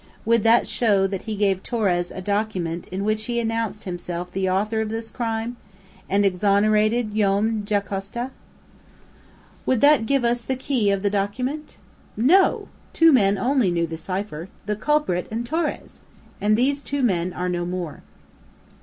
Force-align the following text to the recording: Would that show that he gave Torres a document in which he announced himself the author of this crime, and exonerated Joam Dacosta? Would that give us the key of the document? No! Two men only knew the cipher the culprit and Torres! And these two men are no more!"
Would 0.25 0.41
that 0.41 0.67
show 0.67 1.05
that 1.05 1.21
he 1.21 1.35
gave 1.35 1.61
Torres 1.61 2.09
a 2.09 2.21
document 2.21 2.87
in 2.87 3.03
which 3.03 3.25
he 3.25 3.39
announced 3.39 3.83
himself 3.83 4.31
the 4.31 4.49
author 4.49 4.81
of 4.81 4.89
this 4.89 5.11
crime, 5.11 5.57
and 6.09 6.25
exonerated 6.25 7.13
Joam 7.13 7.61
Dacosta? 7.63 8.31
Would 9.67 9.79
that 9.81 10.07
give 10.07 10.25
us 10.25 10.41
the 10.41 10.55
key 10.55 10.89
of 10.89 11.03
the 11.03 11.11
document? 11.11 11.77
No! 12.17 12.67
Two 12.93 13.13
men 13.13 13.37
only 13.37 13.69
knew 13.69 13.85
the 13.85 13.95
cipher 13.95 14.49
the 14.65 14.75
culprit 14.75 15.27
and 15.29 15.45
Torres! 15.45 15.99
And 16.41 16.57
these 16.57 16.81
two 16.81 17.03
men 17.03 17.31
are 17.31 17.47
no 17.47 17.63
more!" 17.63 18.01